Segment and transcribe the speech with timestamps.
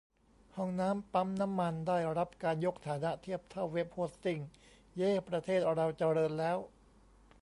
[0.55, 4.39] ห้องน้ำปั๊มน้ำมัน ได้รับการยกฐานะเทียบเท่า เว็บโฮสติ้ง
[4.97, 6.57] เย้ ประเทศเราเจริญแล้ว!